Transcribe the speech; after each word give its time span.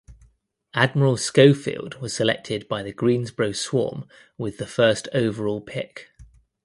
Admiral 0.73 1.15
Schofield 1.15 2.01
was 2.01 2.11
selected 2.11 2.67
by 2.67 2.81
the 2.81 2.91
Greensboro 2.91 3.51
Swarm 3.51 4.07
with 4.35 4.57
the 4.57 4.65
first 4.65 5.07
overall 5.13 5.61
pick. 5.61 6.09